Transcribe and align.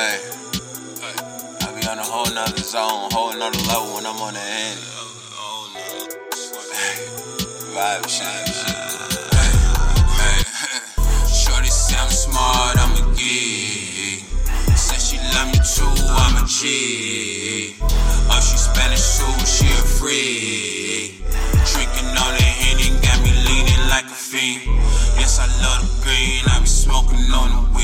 Hey, 0.00 0.16
I 1.60 1.76
be 1.76 1.86
on 1.86 1.98
a 1.98 2.02
whole 2.02 2.32
nother 2.32 2.56
zone, 2.56 3.12
whole 3.12 3.36
nother 3.36 3.60
level 3.68 3.96
when 3.96 4.06
I'm 4.06 4.16
on 4.16 4.32
the 4.32 4.40
end. 4.40 4.80
Vibe 7.76 8.08
shit. 8.08 8.48
Shorty 11.28 11.68
say 11.68 11.98
I'm 12.00 12.08
smart, 12.08 12.80
I'm 12.80 12.96
a 12.96 13.14
geek. 13.14 14.24
Said 14.72 15.04
she 15.04 15.18
love 15.36 15.52
me 15.52 15.60
too, 15.60 15.92
I'm 16.08 16.44
a 16.44 16.48
G. 16.48 17.76
Oh, 18.32 18.40
she 18.40 18.56
Spanish 18.56 19.04
too, 19.20 19.28
she 19.44 19.68
a 19.68 19.84
freak. 19.84 21.20
Drinking 21.68 22.08
on 22.16 22.32
the 22.40 22.48
Henny, 22.48 22.88
got 23.04 23.20
me 23.20 23.36
leaning 23.44 23.84
like 23.92 24.06
a 24.06 24.16
fiend. 24.16 24.64
Yes, 25.20 25.38
I 25.38 25.44
love 25.60 25.84
the 25.84 25.92
green, 26.00 26.40
I 26.48 26.58
be 26.58 26.64
smoking 26.64 27.20
on 27.36 27.50
the 27.52 27.76
weed. 27.76 27.79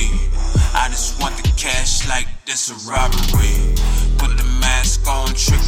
This 2.57 2.71
a 2.71 2.91
robbery. 2.91 3.75
Put 4.17 4.35
the 4.39 4.45
mask 4.61 5.07
on, 5.07 5.29
trick 5.35 5.66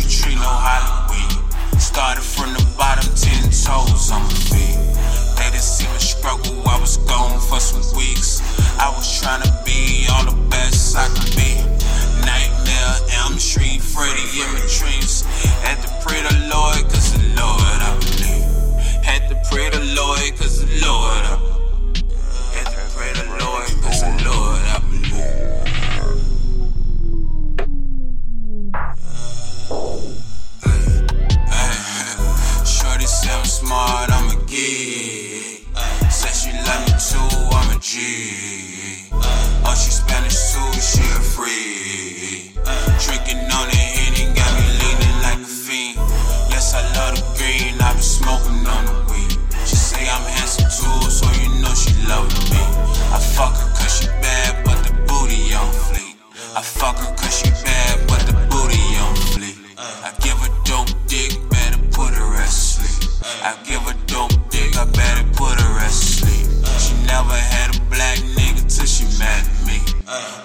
cause 57.21 57.39
she 57.41 57.51
bad, 57.65 58.07
but 58.09 58.21
the 58.27 58.35
booty 58.51 58.83
on 59.03 59.15
fleek. 59.35 59.59
I 59.79 60.11
give 60.23 60.39
her 60.39 60.53
dope 60.65 60.91
dick, 61.07 61.33
better 61.51 61.79
put 61.93 62.15
her 62.15 62.35
at 62.35 62.49
sleep. 62.49 63.11
I 63.43 63.57
give 63.67 63.83
her 63.83 63.97
dope 64.07 64.35
dick, 64.51 64.77
I 64.77 64.85
better 64.87 65.27
put 65.35 65.61
her 65.61 65.75
at 65.81 65.91
sleep. 65.91 66.47
She 66.79 66.95
never 67.07 67.35
had 67.35 67.77
a 67.77 67.81
black 67.91 68.19
nigga 68.39 68.63
till 68.67 68.87
she 68.87 69.05
met 69.19 69.45
me. 69.67 69.79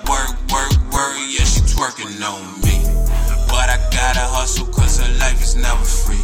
Work, 0.10 0.34
work, 0.52 0.74
work, 0.92 1.16
yeah, 1.30 1.46
she 1.46 1.62
twerking 1.74 2.20
on 2.22 2.42
me. 2.66 2.78
But 3.48 3.70
I 3.70 3.78
gotta 3.94 4.26
hustle 4.26 4.68
cause 4.68 4.98
her 5.00 5.12
life 5.20 5.42
is 5.42 5.56
never 5.56 5.86
free. 5.86 6.22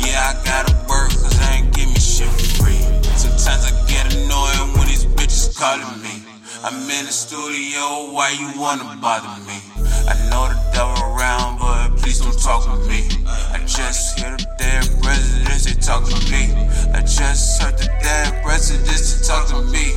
Yeah, 0.00 0.32
I 0.32 0.32
gotta 0.44 0.74
work 0.88 1.10
cause 1.12 1.38
I 1.40 1.56
ain't 1.56 1.74
give 1.74 1.88
me 1.88 2.00
shit 2.00 2.28
free. 2.58 2.80
Sometimes 3.16 3.64
I 3.68 3.72
get 3.86 4.14
annoying 4.14 4.76
when 4.76 4.88
these 4.88 5.04
bitches 5.04 5.56
calling 5.56 6.02
me. 6.02 6.24
I'm 6.64 6.74
in 6.88 7.04
the 7.04 7.12
studio, 7.12 8.12
why 8.12 8.30
you 8.40 8.48
wanna 8.58 8.96
bother 9.00 9.28
me? 9.44 9.60
I 10.06 10.14
know 10.30 10.48
the 10.48 10.58
devil 10.72 11.02
around, 11.04 11.58
but 11.58 11.96
please 12.00 12.20
don't 12.20 12.38
talk 12.38 12.64
to 12.64 12.76
me. 12.88 13.08
I 13.26 13.58
just 13.66 14.18
hear 14.18 14.36
the 14.36 14.46
dead 14.58 14.84
presidents, 15.02 15.64
they 15.64 15.74
talk 15.80 16.04
to 16.04 16.16
me. 16.30 16.52
I 16.92 17.00
just 17.00 17.62
heard 17.62 17.78
the 17.78 17.86
dead 18.02 18.42
presidents, 18.42 19.20
they 19.20 19.26
talk 19.26 19.48
to 19.48 19.62
me. 19.72 19.94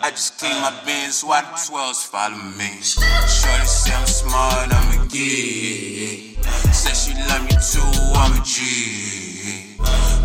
I 0.00 0.10
just 0.10 0.38
clean 0.38 0.60
my 0.60 0.72
bins, 0.84 1.22
why 1.22 1.42
the 1.42 1.48
12s 1.48 2.06
follow 2.06 2.36
me? 2.56 2.80
Shorty 2.82 3.66
say 3.66 3.94
I'm 3.94 4.06
smart, 4.06 4.72
I'm 4.72 5.00
a 5.00 5.06
geek. 5.08 6.38
Said 6.72 6.94
she 6.96 7.12
love 7.28 7.44
me 7.44 7.56
too, 7.60 7.80
I'm 8.14 8.40
a 8.40 8.44
G. 8.44 9.76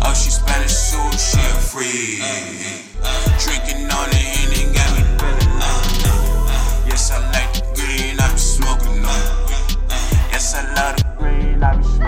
Oh, 0.02 0.14
she 0.14 0.30
Spanish 0.30 0.90
too, 0.90 1.10
she 1.18 1.38
a 1.40 1.54
freak. 1.60 2.20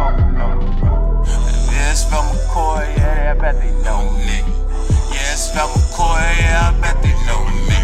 fucking 0.03 0.35
know. 0.35 1.25
Yeah, 1.71 1.93
it's 1.93 2.05
yeah, 2.99 3.35
I 3.35 3.41
bet 3.41 3.55
they 3.61 3.71
know 3.87 4.11
me. 4.27 4.39
Yeah, 5.15 5.33
it's 5.33 5.55
Velt 5.55 5.71
Mccoyy, 5.71 6.39
yeah, 6.41 6.73
I 6.75 6.81
bet 6.81 6.97
they 7.03 7.15
know 7.27 7.43
me. 7.69 7.82